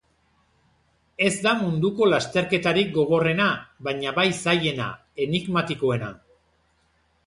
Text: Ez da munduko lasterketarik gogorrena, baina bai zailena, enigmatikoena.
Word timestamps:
Ez 1.27 1.33
da 1.47 1.53
munduko 1.59 2.09
lasterketarik 2.15 2.91
gogorrena, 2.97 3.53
baina 3.91 4.17
bai 4.19 4.27
zailena, 4.43 4.93
enigmatikoena. 5.31 6.15